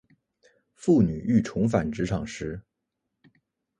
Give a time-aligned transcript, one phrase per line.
[0.73, 2.59] 妇女欲重返职场时